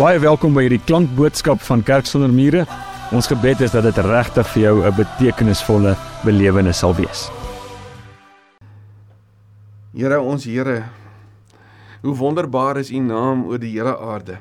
[0.00, 2.62] Baie welkom by hierdie klankboodskap van Kerk sonder mure.
[3.12, 5.92] Ons gebed is dat dit regtig vir jou 'n betekenisvolle
[6.24, 7.28] belewenis sal wees.
[9.92, 10.84] Here ons Here,
[12.00, 14.38] hoe wonderbaar is U naam oor die hele aarde.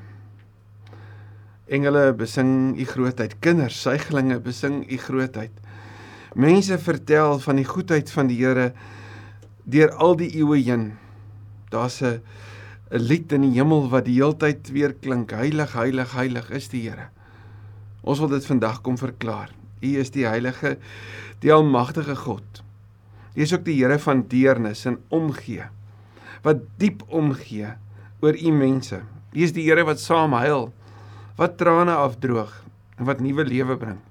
[1.68, 5.51] Engele besing U grootheid, kinders, suiglinge besing U grootheid.
[6.36, 8.71] Mense vertel van die goedheid van die Here
[9.65, 10.97] deur al die eeue heen.
[11.69, 12.21] Daar's 'n
[12.89, 15.32] 'n lied in die hemel wat die heeltyd weer klink.
[15.32, 17.10] Heilig, heilig, heilig is die Here.
[18.02, 19.52] Ons wil dit vandag kom verklaar.
[19.82, 20.78] U is die heilige,
[21.43, 22.64] die almagtige God.
[23.36, 25.70] U is ook die Here van deernis en omgee.
[26.42, 27.75] Wat diep omgee
[28.21, 29.04] oor u mense.
[29.34, 30.71] U is die Here wat saam huil,
[31.37, 32.52] wat trane afdroog
[32.98, 34.02] en wat nuwe lewe bring.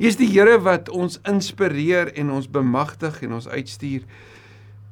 [0.00, 4.08] U is die Here wat ons inspireer en ons bemagtig en ons uitstuur.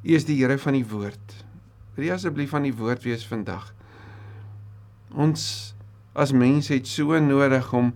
[0.05, 1.48] U is die Here van die woord.
[1.95, 3.71] Wil jy asseblief van die woord wees vandag?
[5.09, 5.75] Ons
[6.13, 7.93] as mense het so nodig om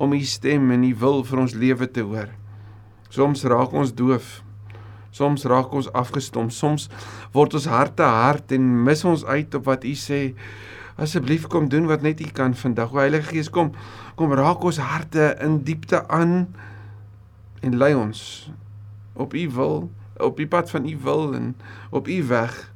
[0.00, 2.30] om u stem en u wil vir ons lewe te hoor.
[3.12, 4.40] Soms raak ons doof.
[5.12, 6.48] Soms raak ons afgestom.
[6.50, 6.88] Soms
[7.34, 10.22] word ons harte hard en mis ons uit op wat u sê.
[10.96, 12.92] Asseblief kom doen wat net u kan vandag.
[12.94, 13.74] O Heilige Gees, kom
[14.16, 16.46] kom raak ons harte in diepte aan
[17.62, 18.50] en lei ons
[19.12, 21.54] op u wil, op die pad van u wil en
[21.90, 22.71] op u weg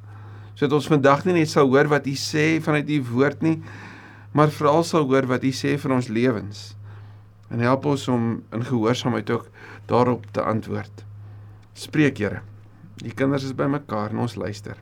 [0.57, 3.59] sodat ons vandag nie net sal hoor wat U sê vanuit U woord nie,
[4.33, 6.71] maar veral sal hoor wat U sê vir ons lewens.
[7.53, 9.51] En help ons om in gehoorsaamheid ook
[9.87, 11.03] daarop te antwoord.
[11.77, 12.41] Spreek Here.
[12.97, 14.79] Die kinders is bymekaar en ons luister.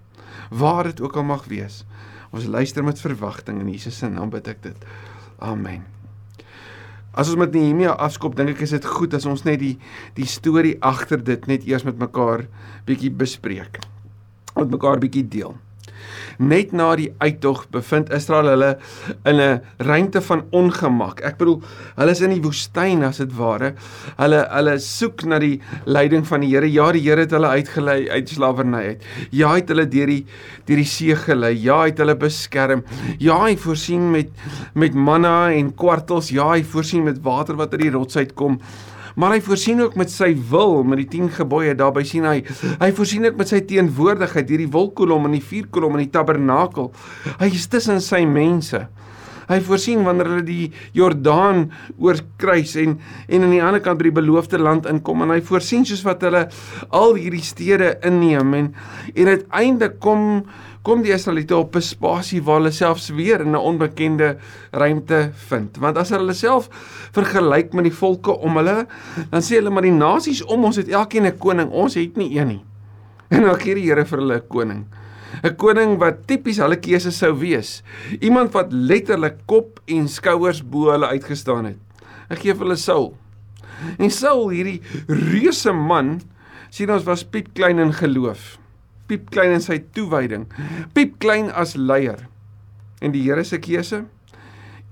[0.50, 1.84] Waar dit ook al mag wees,
[2.32, 4.88] ons luister met verwagting in Jesus se naam bid ek dit.
[5.44, 5.84] Amen.
[7.16, 9.76] As ons met Nehemia afskop, dink ek is dit goed as ons net die
[10.16, 12.48] die storie agter dit net eers met mekaar
[12.88, 13.84] bietjie bespreek.
[14.56, 15.56] Met mekaar bietjie deel.
[16.40, 18.70] Net na die uittog bevind Israel hulle
[19.24, 21.22] in 'n ruimte van ongemak.
[21.24, 21.62] Ek bedoel,
[21.96, 23.74] hulle is in die woestyn as dit ware.
[24.18, 26.72] Hulle hulle soek na die leiding van die Here.
[26.72, 29.04] Ja, die Here het hulle uitgelei uit slawerny uit.
[29.32, 30.26] Ja, het hulle deur die
[30.66, 31.54] deur die see gelei.
[31.54, 32.84] Ja, het hulle beskerm.
[33.20, 34.30] Ja, hy voorsien met
[34.74, 36.30] met manna en kwartels.
[36.30, 38.60] Ja, hy voorsien met water wat uit die rots uitkom
[39.16, 42.42] maar hy voorsien ook met sy wil met die 10 gebooie daarby sien hy
[42.82, 46.92] hy voorsien ook met sy teenwoordigheid hierdie wolkkolom en die vuurkolom en die tabernakel.
[47.40, 48.86] Hy is tussen sy mense.
[49.46, 51.68] Hy voorsien wanneer hulle die Jordaan
[52.02, 52.98] oorkruis en
[53.30, 55.22] en aan die ander kant by die beloofde land inkom.
[55.26, 56.48] En hy voorsien soos wat hulle
[56.90, 58.72] al hierdie stede inneem en
[59.14, 60.46] en uiteindelik kom
[60.86, 64.38] kom die Israeliete op 'n spasie waar hulle selfs weer in 'n onbekende
[64.72, 65.78] ruimte vind.
[65.78, 66.70] Want as hulle self
[67.12, 68.86] vergelyk met die volke om hulle,
[69.30, 72.38] dan sê hulle maar die nasies om ons het elkeen 'n koning, ons het nie
[72.38, 72.64] een nie.
[73.30, 74.86] En dan gee die Here vir hulle 'n koning.
[75.44, 77.84] 'n Koning wat tipies hulle keuse sou wees.
[78.22, 81.78] Iemand wat letterlik kop en skouers bo hulle uitgestaan het.
[82.30, 83.18] Ek gee vir hulle Saul.
[83.98, 86.22] En Saul, hierdie reuse man,
[86.70, 88.60] sien ons was piep klein in geloof
[89.08, 90.48] piep klein in sy toewyding,
[90.94, 92.28] piep klein as leier.
[93.02, 94.06] En die Here se keuse?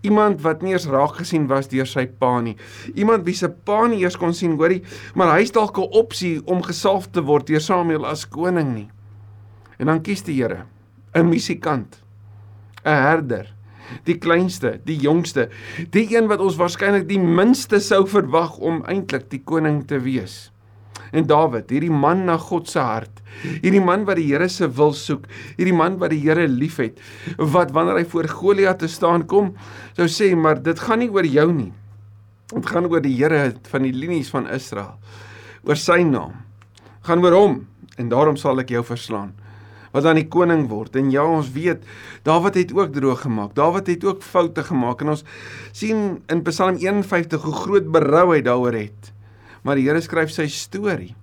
[0.03, 2.57] Iemand wat nie eens raak gesien was deur sy pa nie.
[2.99, 4.83] Iemand wie se pa nie eers kon sien, hoorie,
[5.15, 8.89] maar hy's dalk 'n opsie om gesalf te word deur Samuel as koning nie.
[9.79, 10.65] En dan kies die Here
[11.15, 12.03] 'n musikant,
[12.85, 13.53] 'n herder,
[14.05, 15.49] die kleinste, die jongste,
[15.91, 20.52] die een wat ons waarskynlik die minste sou verwag om eintlik die koning te wees.
[21.13, 23.21] En Dawid, hierdie man na God se hart,
[23.61, 25.27] hierdie man wat die Here se wil soek,
[25.59, 26.97] hierdie man wat die Here liefhet,
[27.37, 29.53] wat wanneer hy voor Goliat te staan kom,
[29.93, 31.69] sou sê, maar dit gaan nie oor jou nie.
[32.53, 34.97] Dit gaan oor die Here van die linies van Israel,
[35.69, 36.41] oor sy naam.
[37.05, 37.55] Gaan oor hom
[38.01, 39.35] en daarom sal ek jou verslaan
[39.93, 40.95] wat dan die koning word.
[40.97, 41.83] En ja, ons weet
[42.25, 43.51] Dawid het ook droog gemaak.
[43.53, 45.21] Dawid het ook foute gemaak en ons
[45.69, 45.99] sien
[46.33, 49.12] in Psalm 51 hoe groot berou hy daaroor het
[49.63, 51.13] maar die Here skryf sy storie.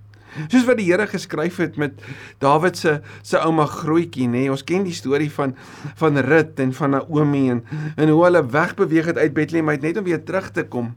[0.47, 1.99] Soos wat die Here geskryf het met
[2.43, 4.47] Dawid se se ouma grootjie, nê.
[4.51, 5.57] Ons ken die storie van
[6.01, 7.65] van Rut en van Naomi en
[7.97, 10.95] en hoe hulle wegbeweeg het uit Bethlehem uit net om weer terug te kom.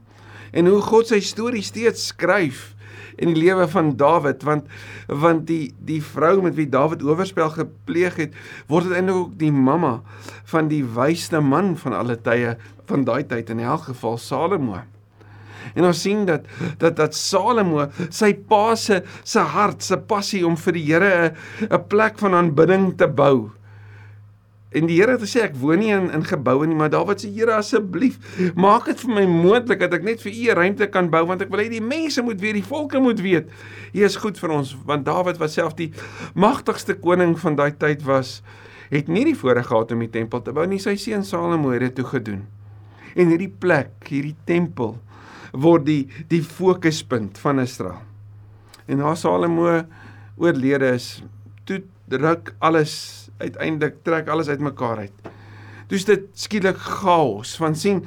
[0.52, 2.70] En hoe God sy storie steeds skryf
[3.16, 4.70] in die lewe van Dawid want
[5.08, 8.38] want die die vrou met wie Dawid oorspel gepleeg het
[8.70, 10.00] word uiteindelik ook die mamma
[10.54, 12.56] van die wysste man van alle tye
[12.86, 14.82] van daai tyd in elk geval Salomo.
[15.74, 16.46] En ons sien dat
[16.78, 21.70] dat dat Salomo sy pa se se hart, se passie om vir die Here 'n
[21.70, 23.50] 'n plek van aanbidding te bou.
[24.74, 27.30] En die Here het gesê ek woon nie in in geboue nie, maar Dawid sê
[27.30, 28.18] Here asseblief,
[28.58, 31.42] maak dit vir my moontlik dat ek net vir U 'n ruimte kan bou want
[31.42, 33.46] ek wil hê die mense moet weet, die volke moet weet.
[33.94, 35.92] U is goed vir ons want Dawid was self die
[36.34, 38.42] magtigste koning van daai tyd was
[38.90, 41.80] het nie die voorreg gehad om die tempel te bou nie, sy seun Salomo het
[41.80, 42.44] dit toe gedoen.
[43.14, 44.98] En hierdie plek, hierdie tempel
[45.54, 48.02] word die die fokuspunt van Israel.
[48.90, 49.68] En na Salomo
[50.36, 51.22] oorlede is,
[51.64, 51.80] toe
[52.10, 55.30] druk alles uiteindelik trek alles uitmekaar uit.
[55.88, 57.54] Toe is dit skielik chaos.
[57.60, 58.02] Van sien,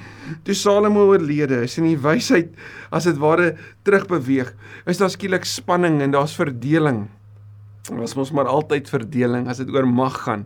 [0.46, 2.54] toe Salomo oorlede is en die wysheid
[2.94, 3.54] as dit ware
[3.88, 4.54] terugbeweeg,
[4.90, 7.06] is daar skielik spanning en daar's verdeling.
[7.94, 10.46] Ons mos maar altyd verdeling as dit oor mag gaan.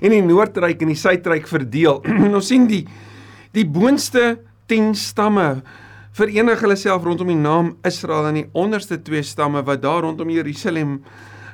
[0.00, 2.00] En die noordryk en die suidryk verdeel.
[2.32, 2.84] ons sien die
[3.52, 4.38] die boonste
[4.72, 5.60] 10 stamme
[6.12, 10.30] verenig hulle self rondom die naam Israel en die onderste twee stamme wat daar rondom
[10.32, 10.98] Jerusalem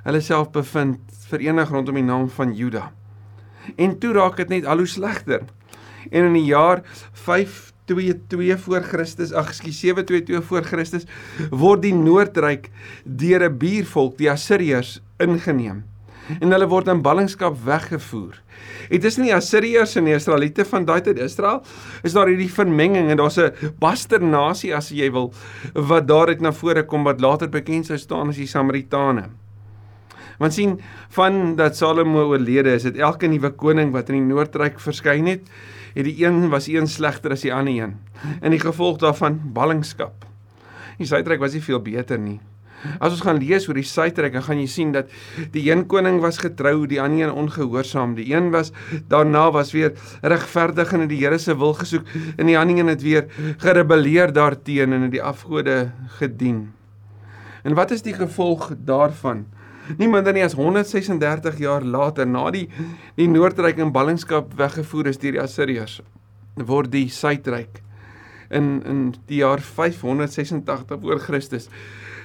[0.05, 2.88] hulle self bevind, verenig rondom die naam van Juda.
[3.76, 5.44] En toe raak dit net al hoe slegter.
[6.10, 6.82] En in die jaar
[7.12, 11.06] 522 voor Christus, ag skus 722 voor Christus,
[11.50, 12.70] word die Noordryk
[13.05, 15.84] deur 'n buurvolk, die Assiriërs, ingeneem.
[16.40, 18.36] En hulle word in ballingskap weggevoer.
[18.88, 21.62] Dit is nie Assiriërs en die Israeliete van daai tyd Israel
[22.06, 25.32] is daar hierdie vermenging en daar's 'n basternasie as jy wil
[25.75, 29.28] wat daaruit na vore kom wat later bekend sou staan as die Samaritane.
[30.38, 34.78] Want sien van dat Salomo oorlede is, het elke nuwe koning wat in die noordryk
[34.81, 35.42] verskyn het,
[35.94, 37.96] het die een was een slegter as die ander een.
[38.40, 40.24] En die gevolg daarvan ballingskap.
[40.98, 42.38] Die suidryk was nie veel beter nie.
[42.98, 45.10] As ons gaan lees oor die suidryk, dan gaan jy sien dat
[45.54, 48.14] die een koning was getrou, die ander een ongehoorsaam.
[48.19, 48.72] Die een was
[49.10, 52.92] daarna was weer regverdig en het die Here se wil gesoek en die ander een
[52.94, 53.26] het weer
[53.58, 55.90] gerebelleer daarteenoor en het die afgode
[56.20, 56.69] gedien.
[57.62, 59.46] En wat is die gevolg daarvan?
[59.96, 62.69] Nie minder nie as 136 jaar later na die
[63.16, 66.00] die noordryk in ballingskap weggevoer is deur die Assiriërs,
[66.69, 67.82] word die suidryk
[68.50, 71.69] in in die jaar 586 voor Christus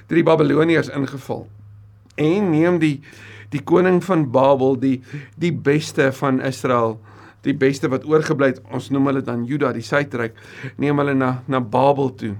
[0.08, 1.48] deur die Babiloniërs ingeval.
[2.16, 2.98] En neem die
[3.54, 4.98] die koning van Babel die
[5.38, 6.98] die beste van Israel
[7.44, 10.38] die beste wat oorgebly het ons noem hulle dan Juda die suidryk
[10.82, 12.34] neem hulle na na Babel toe.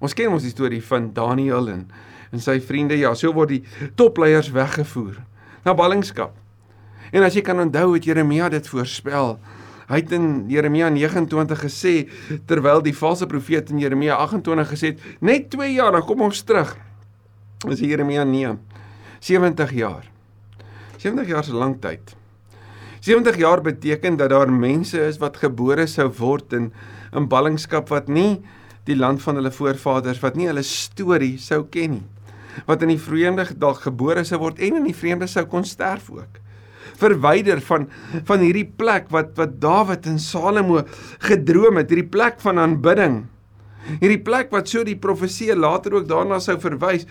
[0.00, 1.86] Ons ken ons die storie van Daniël en
[2.34, 5.20] en sy vriende ja so word die topleiers weggevoer
[5.64, 6.32] na ballingskap.
[7.14, 9.36] En as jy kan onthou het Jeremia dit voorspel.
[9.86, 11.92] Hy het in Jeremia 29 gesê
[12.48, 16.42] terwyl die valse profeet in Jeremia 28 gesê het net 2 jaar dan kom ons
[16.42, 16.72] terug
[17.72, 18.48] is Jeremia nee
[19.20, 20.04] 70 jaar.
[20.98, 22.16] 70 jaar is 'n lang tyd.
[23.00, 26.72] 70 jaar beteken dat daar mense is wat gebore sou word in
[27.12, 28.42] in ballingskap wat nie
[28.84, 32.06] die land van hulle voorvaders wat nie hulle storie sou ken nie.
[32.66, 36.10] Wat in die vreemde dalk gebore sou word en in die vreemde sou kon sterf
[36.10, 36.40] ook.
[36.96, 37.88] Verwyder van
[38.24, 40.82] van hierdie plek wat wat Dawid en Salomo
[41.18, 43.26] gedroom het hierdie plek van aanbidding
[44.00, 47.06] Hierdie plek wat so die profesie later ook daarna sou verwys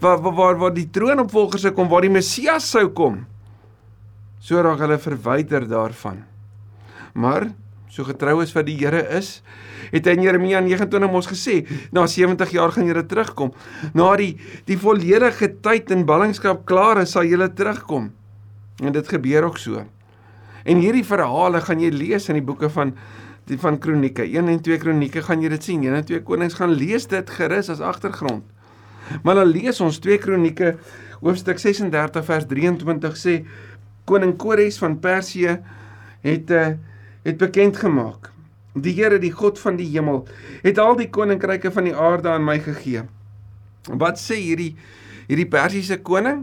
[0.00, 3.24] waar waar waar die troonopvolger sou kom, waar die Messias sou kom.
[4.44, 6.24] So raak hulle verwyder daarvan.
[7.14, 7.48] Maar
[7.88, 9.38] so getrou is wat die Here is,
[9.92, 11.60] het hy in Jeremia 29 mos gesê,
[11.94, 13.52] na 70 jaar gaan julle terugkom.
[13.94, 14.34] Na die
[14.66, 18.10] die volledige tyd in ballingskap klaar is, sal julle terugkom.
[18.82, 19.84] En dit gebeur ook so.
[20.64, 22.94] En hierdie verhale gaan jy lees in die boeke van
[23.48, 24.24] die van Kronieke.
[24.24, 25.84] 1 en 2 Kronieke gaan jy dit sien.
[25.84, 28.44] 1 en 2 Konings gaan lees dit gerus as agtergrond.
[29.22, 30.74] Maar dan lees ons 2 Kronieke
[31.20, 33.34] hoofstuk 36 vers 23 sê
[34.08, 35.58] koning Kores van Persië
[36.24, 36.72] het uh,
[37.24, 38.30] het bekend gemaak.
[38.74, 40.24] Die Here, die God van die hemel,
[40.64, 43.04] het al die koninkryke van die aarde aan my gegee.
[43.88, 44.74] Wat sê hierdie
[45.28, 46.42] hierdie Persiese koning?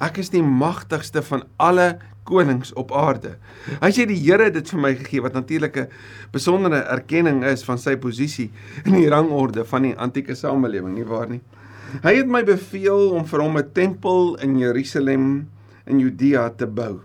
[0.00, 3.36] Ek is die magtigste van alle konings op aarde.
[3.80, 5.88] Hy sê die Here het dit vir my gegee wat natuurlik 'n
[6.32, 8.50] besondere erkenning is van sy posisie
[8.84, 11.40] in die rangorde van die antieke samelewing, nie waar nie?
[12.02, 15.48] Hy het my beveel om vir hom 'n tempel in Jerusalem
[15.86, 17.00] in Judea te bou.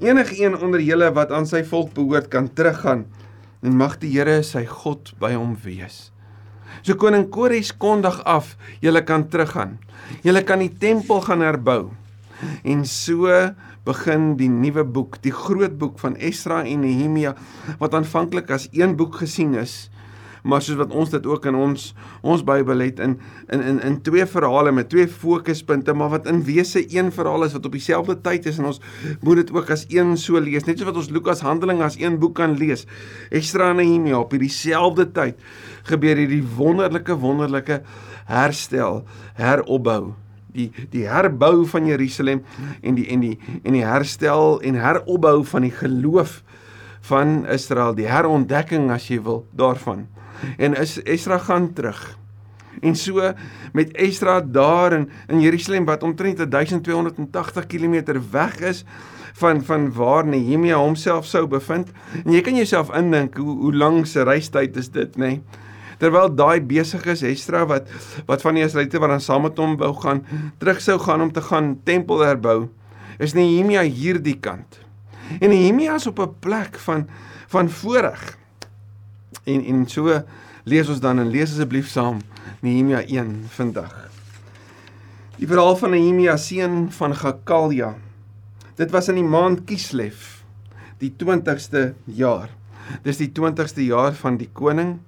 [0.00, 3.06] Enigeen onder julle wat aan sy volk behoort kan teruggaan
[3.62, 6.12] en mag die Here sy God by hom wees.
[6.82, 9.78] So koning Kores kondig af, julle kan teruggaan.
[10.24, 11.92] Julle kan die tempel gaan herbou.
[12.66, 13.28] En so
[13.86, 17.34] begin die nuwe boek, die groot boek van Esra en Nehemia
[17.80, 19.88] wat aanvanklik as een boek gesien is,
[20.42, 21.88] maar soos wat ons dit ook in ons
[22.26, 23.16] ons Bybel het in
[23.54, 27.54] in in in twee verhale met twee fokuspunte, maar wat in wese een verhaal is
[27.58, 28.80] wat op dieselfde tyd is en ons
[29.20, 32.18] moet dit ook as een so lees, net soos wat ons Lukas Handelinge as een
[32.18, 32.86] boek kan lees.
[33.30, 35.38] Esra en Nehemia op dieselfde tyd
[35.90, 37.82] gebeur hierdie wonderlike wonderlike
[38.30, 39.02] herstel,
[39.38, 40.21] heropbou
[40.52, 42.42] die die herbou van Jerusalem
[42.80, 46.42] en die en die en die herstel en heropbou van die geloof
[47.02, 50.06] van Israel, die herontdekking as jy wil daarvan.
[50.58, 52.02] En is Esra gaan terug.
[52.82, 53.32] En so
[53.72, 58.84] met Esdra daar in in Jerusalem wat omtrent 1280 km weg is
[59.32, 61.90] van van waar Nehemia homself sou bevind.
[62.24, 65.26] En jy kan jouself indink hoe hoe lank se reistyd is dit, nê?
[65.26, 65.42] Nee?
[66.02, 67.86] Terwyl daai besig is Esdra wat
[68.26, 70.24] wat van die Israeliete wat dan saam met hom wou gaan,
[70.58, 72.66] terug sou gaan om te gaan tempel herbou,
[73.22, 74.80] is Nehemia hierdie kant.
[75.38, 77.06] En Nehemia is op 'n plek van
[77.46, 78.38] van voorreg.
[79.44, 80.22] En en so
[80.64, 82.18] lees ons dan en lees asseblief saam
[82.60, 84.10] Nehemia 1 vandag.
[85.38, 87.94] Die verhaal van Nehemia seun van Gakalja.
[88.74, 90.42] Dit was in die maand Kislev,
[90.98, 92.50] die 20ste jaar.
[93.02, 94.98] Dis die 20ste jaar van die koning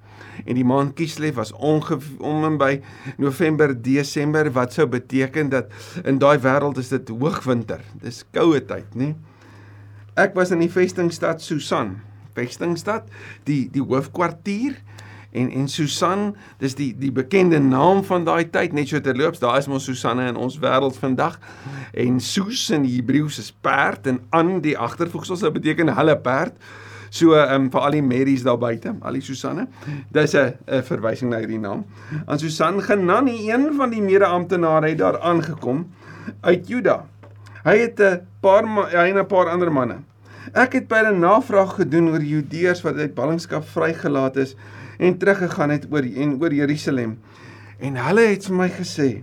[0.44, 2.78] en die maand Kislev was om en by
[3.22, 5.70] November Desember wat sou beteken dat
[6.04, 7.84] in daai wêreld is dit hoogwinter.
[8.02, 9.14] Dis koue tyd, nê?
[10.14, 11.96] Ek was in die vestingstad Susan,
[12.36, 13.08] vestingstad,
[13.48, 14.76] die die hoofkwartier
[15.34, 16.28] en en Susan,
[16.62, 20.28] dis die die bekende naam van daai tyd, net so terloops, daar is mos Susanne
[20.30, 21.40] in ons wêreld vandag.
[21.90, 26.54] En Sus in die Hebreëus is perd en aan die agtervoegsel sou beteken hulle perd.
[27.14, 29.68] So ehm um, vir al die Marys daar buite, al die Susanne.
[30.10, 31.84] Dis 'n 'n verwysing na hierdie naam.
[32.26, 35.86] Aan Susan Genani, een van die mede-amptenare het daar aangekom
[36.40, 37.06] uit Juda.
[37.64, 40.02] Hy het 'n paar hy en 'n paar ander manne.
[40.52, 44.56] Ek het 'n navraag gedoen oor Judeërs wat uit ballingskap vrygelaat is
[44.98, 47.18] en teruggegaan het oor en oor Jerusalem.
[47.78, 49.22] En hulle het vir my gesê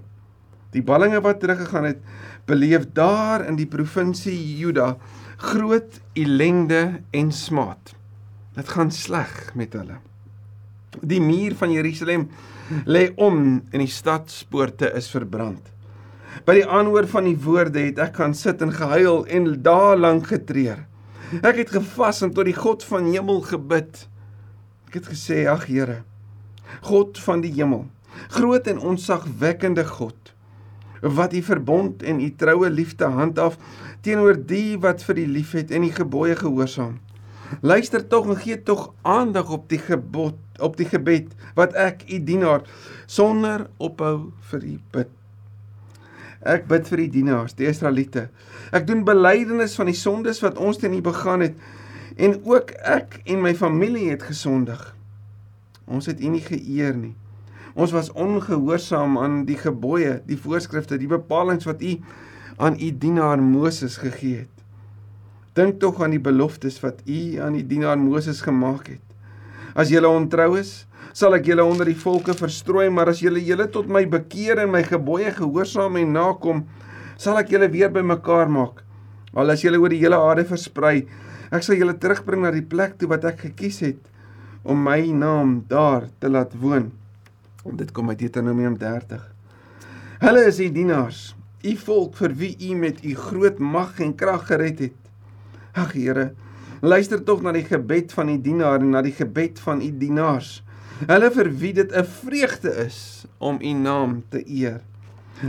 [0.71, 1.99] die ballinge wat teruggegaan het
[2.45, 4.97] beleef daar in die provinsie Juda
[5.41, 7.95] groot ellende en smaad.
[8.53, 9.97] Dit gaan sleg met hulle.
[11.01, 12.27] Die muur van Jerusalem
[12.85, 15.63] lê om en die stadspoorte is verbrand.
[16.45, 20.29] By die aanhoor van die woorde het ek gaan sit en gehuil en daar lank
[20.31, 20.85] getreur.
[21.41, 24.05] Ek het gevas en tot die God van hemel gebid.
[24.91, 26.03] Ek het gesê: "Ag Here,
[26.81, 27.87] God van die hemel,
[28.35, 30.33] groot en onsagwekkende God,
[31.01, 33.57] wat U verbond en U troue liefde handhaaf
[34.05, 36.99] teenoor die wat vir U liefhet en U gebooie gehoorsaam.
[37.61, 42.21] Luister tog en gee tog aandag op die gebod, op die gebed wat ek U
[42.23, 42.63] dienaar
[43.05, 45.17] sonder ophou vir U bid."
[46.41, 48.29] Ek bid vir die dienaars, die Israeliete.
[48.73, 51.59] Ek doen belydenis van die sondes wat ons teen U begaan het
[52.17, 54.81] en ook ek en my familie het gesondig.
[55.85, 57.13] Ons het U nie geëer nie.
[57.75, 61.93] Ons was ongehoorsaam aan die gebooie, die voorskrifte, die bepalinge wat U
[62.61, 64.65] aan U dienaar Moses gegee het.
[65.57, 69.03] Dink tog aan die beloftes wat U aan die dienaar Moses gemaak het.
[69.73, 70.85] As jy ontrou is,
[71.17, 74.71] sal ek julle onder die volke verstrooi, maar as julle julle tot my bekeer en
[74.71, 76.63] my gebooie gehoorsaam en nakom,
[77.17, 78.85] sal ek julle weer bymekaar maak.
[79.33, 81.07] Al as julle oor die hele aarde versprei,
[81.51, 84.07] ek sal julle terugbring na die plek toe wat ek gekies het
[84.61, 86.91] om my naam daar te laat woon.
[87.65, 89.21] En dit kom uit Deuteronomium 30.
[90.21, 91.31] Hulle is die dienaars,
[91.63, 94.97] u volk vir wie u met u groot mag en krag gered het.
[95.71, 96.33] Ag Here,
[96.81, 100.61] luister tog na die gebed van die dienaar en na die gebed van u dienaars.
[101.09, 104.81] Hulle vir wie dit 'n vreugde is om U naam te eer.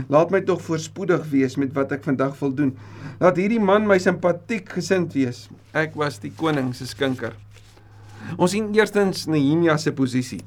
[0.07, 2.77] Laat my tog voorspoedig wees met wat ek vandag wil doen.
[3.19, 5.49] Laat hierdie man my simpatiek gesind wees.
[5.71, 7.33] Ek was die koning se skinker.
[8.37, 10.41] Ons sien eerstens Nehemia se posisie.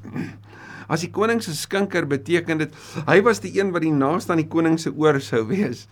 [0.87, 2.75] As die koning se skinker beteken dit
[3.07, 5.87] hy was die een wat die naaste aan die koning se oor sou wees.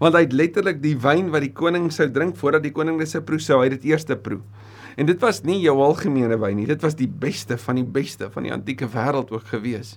[0.00, 3.08] Want hy het letterlik die wyn wat die koning sou drink voordat die koning dit
[3.08, 4.42] sou proe, sou hy dit eers proe.
[4.96, 8.30] En dit was nie jou algemene wyn nie, dit was die beste van die beste
[8.30, 9.96] van die antieke wêreld ook gewees.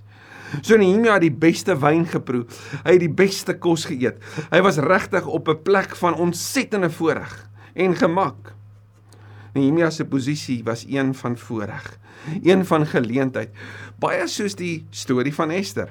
[0.62, 2.46] So Nehemia het die beste wyn geproe.
[2.84, 4.18] Hy het die beste kos geëet.
[4.50, 8.57] Hy was regtig op 'n plek van ontsettende voorreg en gemak.
[9.58, 11.86] Nehemia se posisie was een van voorreg,
[12.42, 13.50] een van geleentheid,
[14.00, 15.90] baie soos die storie van Ester.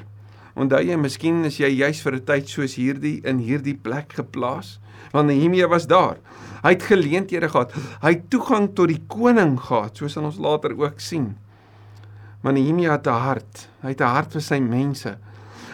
[0.58, 4.80] Onthou jy, miskien is jy juis vir 'n tyd soos hierdie in hierdie plek geplaas,
[5.12, 6.18] want Nehemia was daar.
[6.64, 7.74] Hy het geleenthede gehad.
[8.02, 11.38] Hy het toegang tot die koning gehad, soos ons later ook sien.
[12.42, 13.70] Maar Nehemia het 'n hart.
[13.82, 15.18] Hy het 'n hart vir sy mense.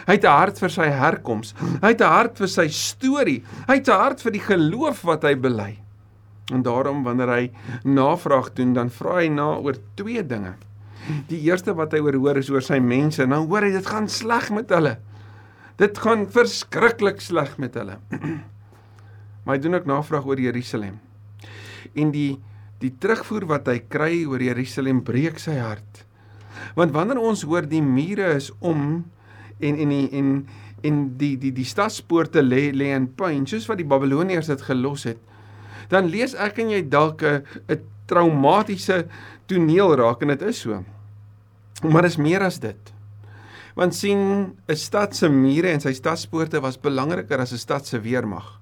[0.06, 1.54] Hy het 'n hart vir sy herkoms.
[1.80, 3.42] Hy het 'n hart vir sy storie.
[3.66, 5.83] Hy het 'n hart vir die geloof wat hy bely.
[6.52, 7.44] En daarom wanneer hy
[7.88, 10.54] navraag doen, dan vra hy na oor twee dinge.
[11.28, 13.24] Die eerste wat hy oor hoor is oor sy mense.
[13.28, 14.96] Nou hoor hy dit gaan sleg met hulle.
[15.80, 18.00] Dit gaan verskriklik sleg met hulle.
[19.44, 21.00] Maar hy doen ook navraag oor Jerusalem.
[21.92, 22.38] En die
[22.80, 26.02] die terugvoer wat hy kry oor Jerusalem breek sy hart.
[26.76, 29.04] Want wanneer ons hoor die mure is om
[29.60, 30.30] en en die, en
[30.84, 35.06] en die die die stadspoorte lê lê in puin, soos wat die Babiloniërs dit gelos
[35.08, 35.20] het,
[35.88, 39.06] dan lees ek en jy dalk 'n 'n traumatiese
[39.46, 40.84] toneel raak en dit is so.
[41.82, 42.92] Maar is meer as dit.
[43.74, 48.00] Want sien, 'n stad se mure en sy stadspoorte was belangriker as 'n stad se
[48.00, 48.60] weermag.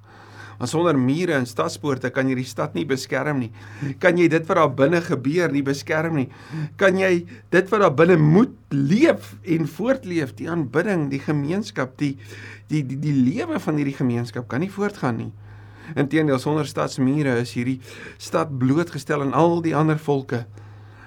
[0.59, 3.51] Want sonder mure en stadspoorte kan jy die stad nie beskerm nie.
[3.99, 6.29] Kan jy dit wat daar binne gebeur nie beskerm nie.
[6.77, 12.17] Kan jy dit wat daar binne moet leef en voortleef, die aanbidding, die gemeenskap, die
[12.69, 15.33] die die, die lewe van hierdie gemeenskap kan nie voortgaan nie.
[15.95, 17.81] Inteendeel sonder stadsmure is hierdie
[18.19, 20.47] stad blootgestel aan al die ander volke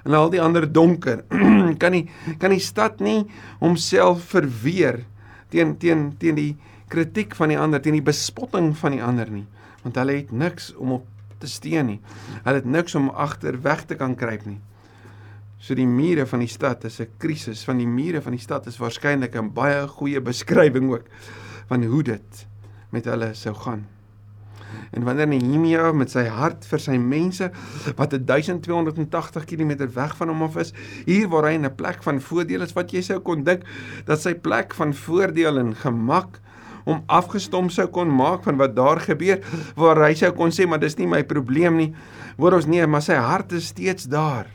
[0.05, 1.23] en al die ander donker.
[1.81, 2.05] kan nie
[2.39, 3.25] kan die stad nie
[3.59, 5.03] homself verweer
[5.49, 6.53] teen teen teen die
[6.91, 9.45] kritiek van die ander, teen die bespotting van die ander nie,
[9.83, 11.07] want hulle het niks om op
[11.41, 11.99] te steun nie.
[12.45, 14.59] Hulle het niks om agter weg te kan kruip nie.
[15.59, 18.67] So die mure van die stad is 'n krisis, van die mure van die stad
[18.67, 21.05] is waarskynlik 'n baie goeie beskrywing ook
[21.67, 22.47] van hoe dit
[22.91, 23.94] met hulle sou gaan.
[24.91, 27.51] En wanneer Nehemia met sy hart vir sy mense
[27.95, 30.73] wat 1280 km weg van hom af is,
[31.05, 33.63] hier waar hy in 'n plek van voordeel is wat jy sou kon dink
[34.05, 36.39] dat sy plek van voordeel en gemak
[36.85, 39.41] om afgestom sou kon maak van wat daar gebeur
[39.75, 41.93] waar hy sou kon sê maar dis nie my probleem nie.
[42.37, 44.47] Word ons nie maar sy hart is steeds daar.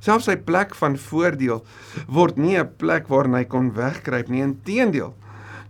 [0.00, 1.64] Selfs sy plek van voordeel
[2.08, 4.42] word nie 'n plek waarna hy kon wegkruip nie.
[4.42, 5.14] Inteendeel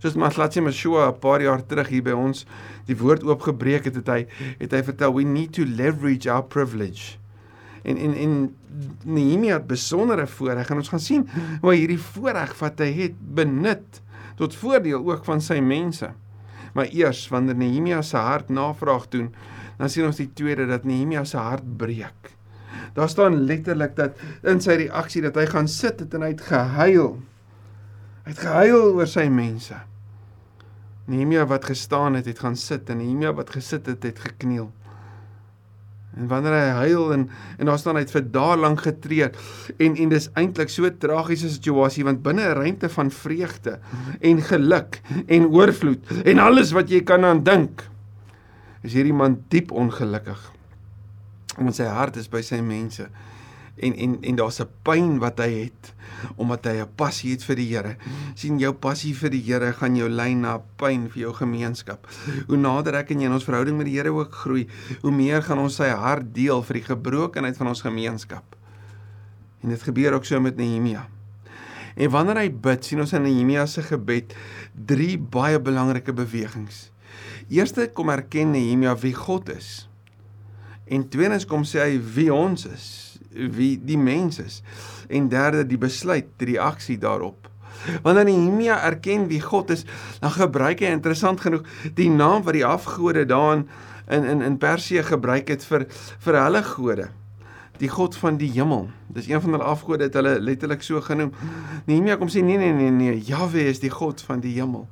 [0.01, 2.45] soos Maslatsi Mashua 'n paar jaar terug hier by ons
[2.87, 4.25] die woord oopgebreek het, het hy
[4.57, 7.17] het hy vertel we need to leverage our privilege.
[7.83, 8.55] En en en
[9.05, 11.29] Nehemia het besondere voorreg en ons gaan sien
[11.61, 14.01] hoe hierdie voorreg wat hy het benut
[14.35, 16.09] tot voordeel ook van sy mense.
[16.73, 19.33] Maar eers wanneer Nehemia se hart navraag doen,
[19.77, 22.33] dan sien ons die tweede dat Nehemia se hart breek.
[22.93, 26.41] Daar staan letterlik dat in sy reaksie dat hy gaan sit het en hy het
[26.41, 27.19] gehuil.
[28.23, 29.90] Hy het gehuil oor sy mense.
[31.05, 34.69] Nehemia wat gestaan het, het gaan sit en Nehemia wat gesit het, het gekniel.
[36.17, 39.29] En wanneer hy huil en en daar staan hy het vir dae lank getree
[39.79, 43.79] en en dis eintlik so tragiese situasie want binne 'n ruimte van vreugde
[44.19, 47.87] en geluk en oorvloed en alles wat jy kan aan dink
[48.83, 50.51] is hierdie man diep ongelukkig.
[51.57, 53.07] Want sy hart is by sy mense
[53.81, 55.93] en en en daar's 'n pyn wat hy het
[56.35, 57.95] omdat hy 'n passie het vir die Here.
[58.35, 62.07] sien jou passie vir die Here gaan jou lei na pyn vir jou gemeenskap.
[62.47, 64.67] Hoe nader ek en jy in ons verhouding met die Here ook groei,
[65.01, 68.55] hoe meer gaan ons sy hart deel vir die gebrokenheid van ons gemeenskap.
[69.63, 71.07] En dit gebeur ook so met Nehemia.
[71.95, 74.35] En wanneer hy bid, sien ons in Nehemia se gebed
[74.73, 76.91] drie baie belangrike bewegings.
[77.49, 79.89] Eerste kom erken Nehemia wie God is.
[80.85, 84.61] En tweedens kom sê hy wie ons is wie die mens is.
[85.09, 87.49] En derde die besluit, die reaksie daarop.
[88.01, 89.85] Wanneer Nehemia erken wie God is,
[90.19, 91.65] dan gebruik hy interessant genoeg
[91.97, 93.65] die naam wat die afgode daan
[94.11, 95.87] in in in Persië gebruik het vir
[96.19, 97.09] vir hulle gode.
[97.81, 98.89] Die God van die hemel.
[99.07, 101.31] Dis een van hulle afgode het hulle letterlik so genoem.
[101.85, 104.87] Nehemia kom sê nee nee nee nee, Jahwe is die God van die hemel.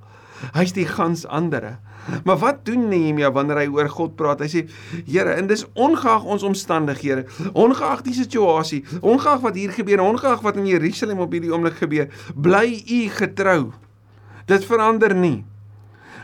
[0.55, 1.77] Hy's die gans andere.
[2.23, 4.41] Maar wat doen Nehemia wanneer hy oor God praat?
[4.43, 4.61] Hy sê:
[5.05, 10.57] "Here, en dis ongeag ons omstandighede, ongeag die situasie, ongeag wat hier gebeur, ongeag wat
[10.57, 13.71] in Jerusalem op hierdie oomblik gebeur, bly U getrou.
[14.45, 15.45] Dit verander nie.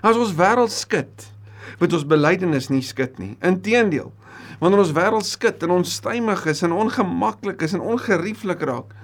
[0.01, 1.31] As ons wêreld skud,
[1.79, 3.37] moet ons belydenis nie skud nie.
[3.41, 4.13] Inteendeel,
[4.59, 8.95] wanneer ons wêreld skud en onstuimig is en ongemaklik is en ongerieflik raak,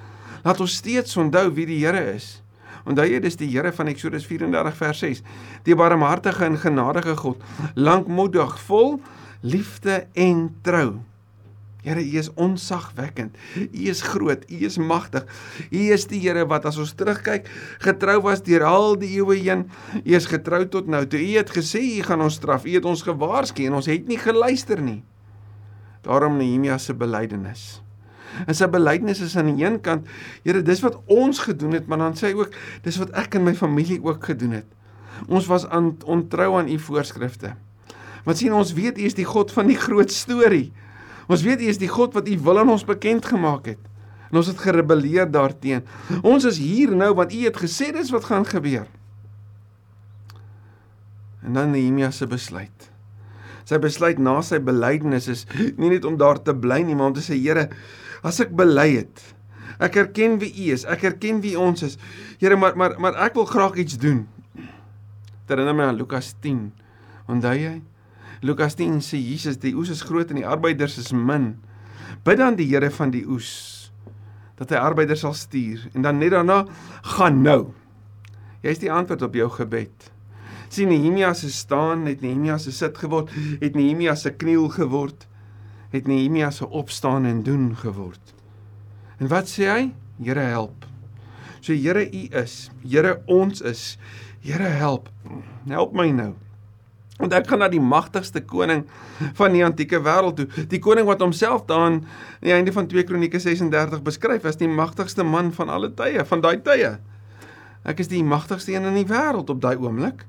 [0.43, 2.40] laat ons steeds onthou wie die Here is."
[2.86, 5.24] Onthou jy dis die Here van Eksodus 34 vers 6.
[5.67, 7.41] Die barmhartige en genadige God,
[7.76, 9.00] lankmoedig, vol
[9.41, 11.02] liefde en trou.
[11.82, 13.38] Here, U is onsagwekkend.
[13.58, 15.26] U is groot, U is magtig.
[15.74, 17.50] U is die Here wat as ons terugkyk,
[17.82, 19.65] getrou was deur al die eeue heen.
[20.04, 21.02] U is getrou tot nou.
[21.10, 24.06] Toe U het gesê U gaan ons straf, U het ons gewaarsku en ons het
[24.10, 25.02] nie geluister nie.
[26.06, 27.82] Daarom Nehemia se belydenis.
[28.48, 30.08] En sy belydenis is aan die een kant,
[30.46, 33.46] Here, dis wat ons gedoen het, maar dan sê hy ook, dis wat ek en
[33.48, 34.70] my familie ook gedoen het.
[35.28, 37.54] Ons was aan ontrou aan u voorskrifte.
[38.26, 40.72] Want sien ons weet u is die God van die groot storie.
[41.32, 43.82] Ons weet u is die God wat u wil aan ons bekend gemaak het.
[44.32, 46.22] En ons het gerebelleer daarteenoor.
[46.24, 48.88] Ons is hier nou want u het gesê dis wat gaan gebeur.
[51.41, 52.89] En dan Nehemia se besluit.
[53.65, 55.44] Sy besluit na sy belydenis is
[55.78, 57.70] nie net om daar te bly nie, maar om te sê Here,
[58.25, 59.23] as ek bely het.
[59.81, 61.97] Ek erken wie U is, ek erken wie ons is.
[62.41, 64.27] Here, maar maar maar ek wil graag iets doen.
[65.49, 66.69] Herinner my aan Lukas 10.
[67.27, 67.81] Onthou jy?
[68.41, 71.55] Lukas 10 sê Jesus, die oes is groot en die arbeiders is min.
[72.25, 73.91] Bid dan die Here van die oes
[74.62, 76.60] dat hy arbeiders sal stuur en dan net daarna
[77.15, 77.73] gaan nou.
[78.62, 80.12] Jy's die antwoord op jou gebed.
[80.71, 85.25] Sien Nehemia se staan, het Nehemia se sit geword, het Nehemia se kniel geword
[85.91, 88.34] het Nehemia se opstaan en doen geword.
[89.19, 89.82] En wat sê hy?
[90.23, 90.86] Here help.
[91.62, 92.69] So Here, U is.
[92.82, 93.97] Here, ons is.
[94.41, 95.10] Here, help.
[95.67, 96.34] Help my nou.
[97.21, 98.82] Want ek gaan na die magtigste koning
[99.38, 100.47] van die antieke wêreld toe.
[100.71, 102.01] Die koning wat homself daan aan
[102.41, 106.41] die einde van 2 Kronieke 36 beskryf as die magtigste man van alle tye, van
[106.41, 106.95] daai tye.
[107.86, 110.25] Ek is die magtigste een in die wêreld op daai oomblik.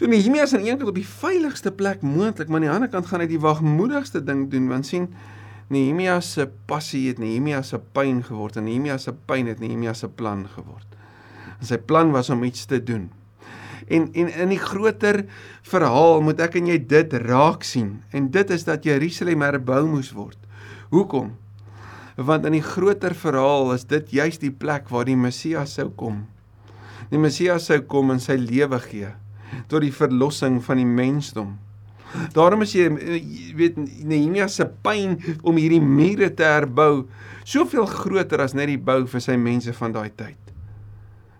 [0.00, 2.88] So Nehemia is aan een kant op die veiligste plek moontlik, maar aan die ander
[2.88, 5.10] kant gaan hy die wagmoedigste ding doen want sien
[5.68, 10.08] Nehemia se passie het Nehemia se pyn geword en Nehemia se pyn het Nehemia se
[10.08, 10.96] plan geword.
[11.58, 13.10] En sy plan was om iets te doen.
[13.92, 15.26] En en in die groter
[15.68, 17.98] verhaal moet ek en jy dit raak sien.
[18.08, 20.40] En dit is dat Jerusalem herbou moes word.
[20.96, 21.34] Hoekom?
[22.16, 26.24] Want in die groter verhaal is dit juis die plek waar die Messias sou kom.
[27.12, 29.18] Die Messias sou kom en sy lewe gee
[29.68, 31.58] tot die verlossing van die mensdom.
[32.34, 32.88] Daarom is jy
[33.56, 37.06] weet Nehemia se pyn om hierdie mure te herbou
[37.46, 40.38] soveel groter as net die bou vir sy mense van daai tyd.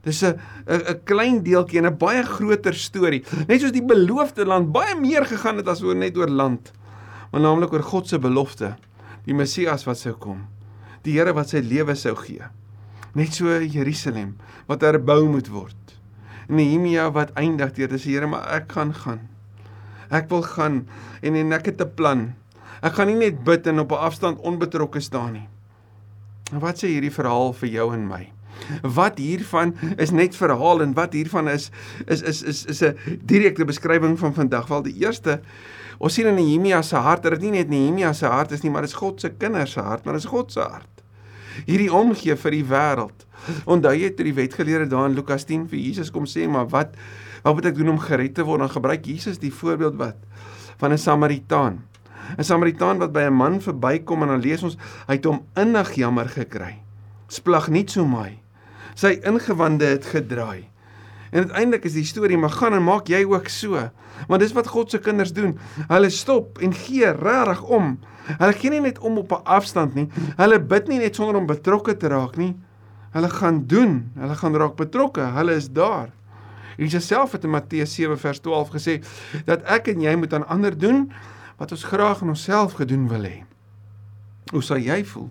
[0.04, 3.22] Dis 'n 'n klein deeltjie in 'n baie groter storie.
[3.48, 6.72] Net soos die beloofde land baie meer gegaan het as oor net oor land,
[7.32, 8.76] maar naamlik oor God se belofte,
[9.26, 10.46] die Messias wat sou kom,
[11.02, 12.42] die Here wat sy lewe sou gee.
[13.14, 15.79] Net so Jerusalem wat herbou moet word.
[16.50, 19.28] Nehemia wat eindig deur te sê Here, maar ek gaan gaan.
[20.10, 20.82] Ek wil gaan
[21.22, 22.34] en en ek het 'n plan.
[22.82, 25.48] Ek gaan nie net bid en op 'n afstand onbetrokke staan nie.
[26.52, 28.32] Wat sê hierdie verhaal vir jou en my?
[28.82, 31.70] Wat hiervan is net verhaal en wat hiervan is
[32.06, 34.66] is is is is 'n direkte beskrywing van vandag.
[34.68, 35.40] Wel die eerste
[35.98, 38.82] ons sien in Nehemia se hart dit nie net Nehemia se hart is nie, maar
[38.82, 40.99] dit is God se kinders se hart, maar dit is God se hart
[41.66, 43.26] hierdie omgee vir die wêreld.
[43.64, 46.96] Onthou jy toe die wetgeleerde daar in Lukas 10 vir Jesus kom sê, maar wat
[47.42, 48.60] wat moet ek doen om gered te word?
[48.60, 50.16] Dan gebruik Jesus die voorbeeld wat
[50.78, 51.80] van 'n Samaritaan.
[52.38, 54.76] 'n Samaritaan wat by 'n man verbykom en dan lees ons
[55.08, 56.78] hy het hom innig jammer gekry.
[57.28, 58.38] Splag nie so my.
[58.94, 60.69] Sy ingewande het gedraai.
[61.30, 63.90] En uiteindelik is die storie maar gaan en maak jy ook so.
[64.28, 65.58] Want dis wat God se kinders doen.
[65.88, 67.98] Hulle stop en gee regtig om
[68.38, 70.08] Hulle gee nie net om op 'n afstand nie.
[70.36, 72.56] Hulle bid nie net sonder om betrokke te raak nie.
[73.10, 74.12] Hulle gaan doen.
[74.14, 75.20] Hulle gaan raak betrokke.
[75.20, 76.08] Hulle is daar.
[76.76, 79.02] Jesus self het in Matteus 7 vers 12 gesê
[79.44, 81.12] dat ek en jy moet aan ander doen
[81.56, 83.42] wat ons graag aan onsself gedoen wil hê.
[84.52, 85.30] Hoe sal jy voel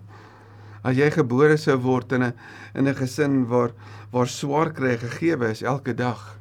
[0.82, 2.34] as jy gebore sou word in 'n
[2.74, 3.72] in 'n gesin waar
[4.12, 6.38] waar swaar kry gegee is elke dag?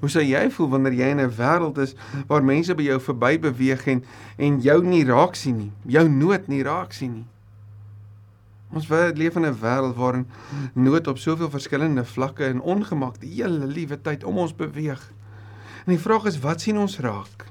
[0.00, 1.94] Hoe sou jy voel wanneer jy in 'n wêreld is
[2.28, 4.04] waar mense by jou verby beweeg en
[4.38, 7.26] en jou nie raak sien nie, jou nood nie raak sien nie?
[8.72, 10.26] Ons leef in 'n wêreld waarin
[10.74, 15.12] nood op soveel verskillende vlakke en ongemak die hele liewe tyd om ons beweeg.
[15.86, 17.46] En die vraag is wat sien ons raak?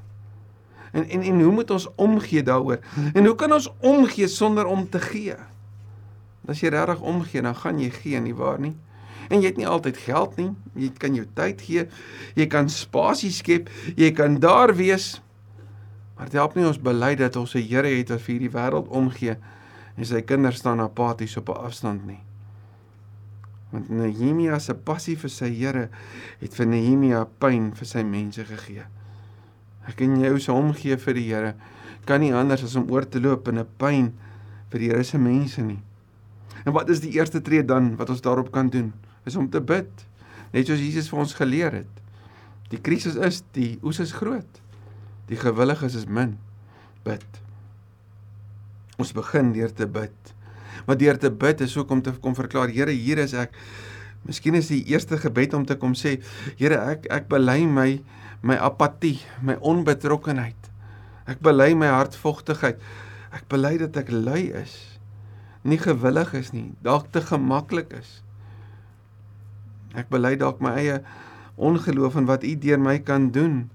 [0.92, 2.80] En en en hoe moet ons omgee daaroor?
[3.14, 5.36] En hoe kan ons omgee sonder om te gee?
[6.48, 8.76] As jy regtig omgee, dan gaan jy gee nie waar nie?
[9.28, 10.52] En jy het nie altyd geld nie.
[10.80, 11.88] Jy kan jou tyd gee.
[12.40, 13.70] Jy kan spasie skep.
[14.00, 15.18] Jy kan daar wees.
[16.16, 18.88] Maar dit help nie ons bely dat ons 'n Here het wat vir hierdie wêreld
[18.88, 19.38] omgee
[19.98, 22.20] en sy kinders staan apaties op 'n afstand nie.
[23.70, 25.90] Want Nehemia se passie vir sy Here
[26.40, 28.86] het vir Nehemia pyn vir sy mense gegee.
[29.88, 31.56] Ek en jy se omgee vir die Here
[32.06, 34.14] kan nie anders as om oor te loop in 'n pyn
[34.70, 35.80] vir die Here se mense nie.
[36.68, 38.92] En wat is die eerste tree dan wat ons daarop kan doen?
[39.28, 40.06] is om te bid.
[40.56, 42.04] Net soos Jesus vir ons geleer het.
[42.72, 44.62] Die krisis is, die oes is groot.
[45.28, 46.38] Die gewilliges is min.
[47.08, 47.26] Bid.
[48.98, 50.34] Ons begin deur te bid.
[50.88, 53.56] Maar deur te bid is ook om te kom verklaar, Here, hier is ek.
[54.28, 56.18] Miskien is die eerste gebed om te kom sê,
[56.60, 57.90] Here, ek ek bely my
[58.46, 60.68] my apatie, my onbetrokkenheid.
[61.28, 62.78] Ek bely my hartvogtigheid.
[63.34, 64.97] Ek bely dat ek lui is.
[65.68, 68.22] Nie gewillig is nie, dalk te gemaklik is.
[69.98, 71.02] Ek bely dalk my eie
[71.58, 73.66] ongeloof in wat U deur my kan doen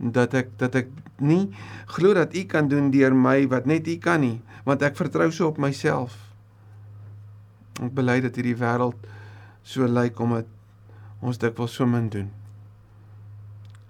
[0.00, 0.90] dat ek dat ek
[1.22, 1.48] nie
[1.92, 5.28] glo dat U kan doen deur my wat net U kan nie want ek vertrou
[5.30, 6.16] so op myself.
[7.78, 9.06] Ek bely dat hierdie wêreld
[9.66, 10.48] so lyk omdat
[11.22, 12.32] ons dikwels so min doen.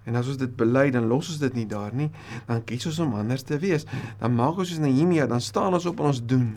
[0.07, 2.11] En as ons dit bely, dan los ons dit nie daar nie.
[2.47, 3.87] Dan kies ons om anders te wees.
[4.21, 6.53] Dan maak ons soos Nehemia, dan staan ons op en ons doen.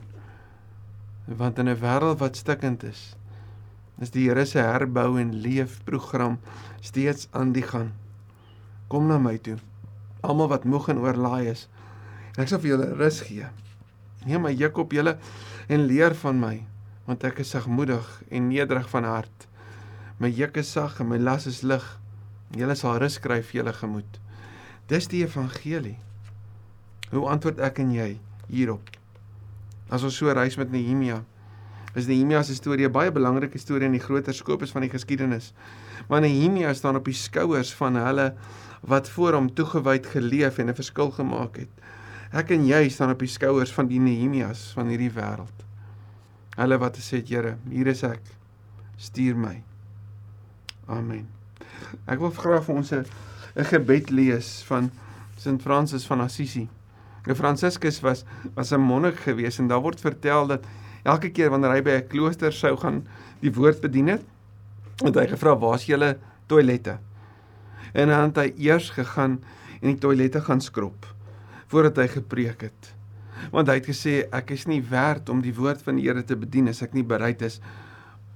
[1.38, 3.16] Want in 'n wêreld wat stikkend is,
[4.02, 6.40] is die Here se herbou en leefprogram
[6.82, 7.92] steeds aan die gang.
[8.88, 9.58] Kom na my toe.
[10.22, 11.68] Almal wat moeg en oorlaai is,
[12.38, 13.46] ek sal vir julle rus gee.
[14.26, 15.18] Neem my juk op julle
[15.68, 16.66] en leer van my,
[17.06, 19.48] want ek is sagmoedig en nederig van hart.
[20.18, 21.86] My juk is sag en my las is lig.
[22.58, 24.20] Julle sal rus kry vir julle gemoed.
[24.88, 26.00] Dis die evangelie.
[27.12, 28.18] Hoe antwoord ek en jy
[28.50, 28.99] hierop?
[29.90, 31.24] As ons so reis met Nehemia,
[31.98, 35.54] Is Nehemia se storie 'n baie belangrike storie in die groter skopus van die geskiedenis.
[36.08, 38.34] Maar Nehemia staan op die skouers van hulle
[38.82, 41.70] wat voor hom toegewyd geleef en 'n verskil gemaak het.
[42.32, 45.66] Ek en jy staan op die skouers van die Nehemias van hierdie wêreld.
[46.56, 48.22] Hulle wat gesê het, Here, hier is ek.
[48.98, 49.64] Stuur my.
[50.86, 51.28] Amen.
[52.06, 53.06] Ek wil graag vir ons 'n
[53.56, 54.92] gebed lees van
[55.38, 56.70] Sint Francis van Assisi.
[57.30, 60.66] 'n Franciscus was was 'n monnik gewees en daar word vertel dat
[61.04, 63.06] elke keer wanneer hy by 'n klooster sou gaan
[63.40, 64.24] die woord bedien het,
[65.04, 66.98] het hy gevra waar's julle toilette?
[67.94, 69.40] En dan het hy eers gegaan
[69.82, 71.06] en die toilette gaan skrob
[71.68, 72.96] voordat hy gepreek het.
[73.52, 76.36] Want hy het gesê ek is nie werd om die woord van die Here te
[76.36, 77.62] bedien as ek nie bereid is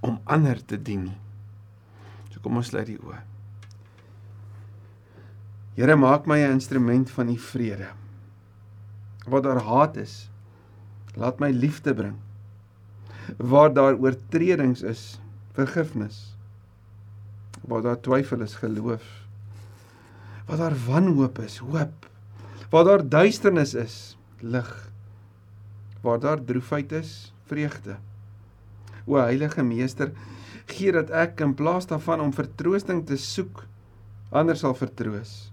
[0.01, 1.17] om ander te dien nie.
[2.29, 3.19] So kom ons sluit die oë.
[5.75, 8.02] Here maak my 'n instrument van u vrede.
[9.27, 10.29] Waar daar haat is,
[11.15, 12.15] laat my liefde bring.
[13.37, 15.19] Waar daar oortredings is,
[15.55, 16.35] vergifnis.
[17.61, 19.03] Waar daar twyfel is, geloof.
[20.45, 22.09] Waar daar wanhoop is, hoop.
[22.69, 24.89] Waar daar duisternis is, lig.
[26.01, 27.95] Waar daar droefheid is, vreugde.
[29.05, 30.11] O Heilige Meester,
[30.71, 33.65] gee dat ek in plaas daarvan om vertroosting te soek,
[34.31, 35.51] ander sal vertroos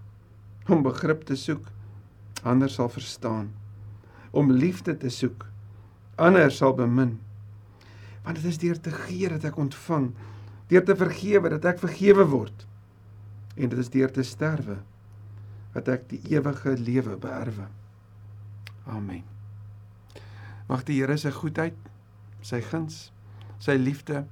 [0.71, 1.65] om begrip te soek,
[2.43, 3.51] ander sal verstaan.
[4.31, 5.47] Om liefde te soek,
[6.15, 7.19] ander sal bemin.
[8.23, 10.11] Want dit is deur te gee dat ek ontvang,
[10.71, 12.67] deur te vergewe dat ek vergewe word.
[13.57, 14.79] En dit is deur te sterwe
[15.75, 17.69] dat ek die ewige lewe beerwe.
[18.91, 19.25] Amen.
[20.71, 21.77] Mag die Here se goedheid,
[22.47, 23.09] sy guns,
[23.63, 24.25] sy liefde,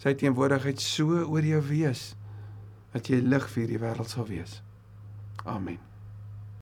[0.00, 2.10] sy teenwoordigheid so oor jou wees
[2.94, 4.60] dat jy lig vir die wêreld sal wees.
[5.44, 5.89] Amen.